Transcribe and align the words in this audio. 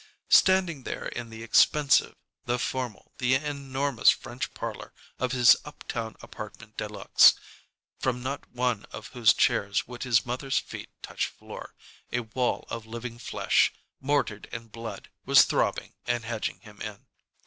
Standing 0.31 0.81
there 0.81 1.05
in 1.09 1.29
the 1.29 1.43
expensive, 1.43 2.15
the 2.45 2.57
formal, 2.57 3.11
the 3.19 3.35
enormous 3.35 4.09
French 4.09 4.51
parlor 4.55 4.93
of 5.19 5.31
his 5.31 5.55
up 5.63 5.87
town 5.87 6.15
apartment 6.23 6.75
de 6.75 6.89
luxe, 6.89 7.35
from 7.99 8.23
not 8.23 8.49
one 8.49 8.85
of 8.85 9.09
whose 9.09 9.31
chairs 9.31 9.85
would 9.87 10.01
his 10.01 10.25
mother's 10.25 10.57
feet 10.57 10.89
touch 11.03 11.27
floor, 11.27 11.75
a 12.11 12.21
wall 12.21 12.65
of 12.71 12.87
living 12.87 13.19
flesh, 13.19 13.71
mortared 13.99 14.47
in 14.51 14.69
blood, 14.69 15.11
was 15.23 15.43
throbbing 15.45 15.93
and 16.07 16.25
hedging 16.25 16.61
him 16.61 16.81
in. 16.81 17.05